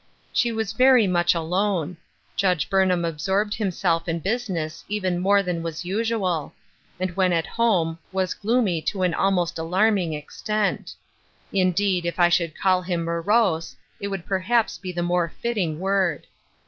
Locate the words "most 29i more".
15.03-15.33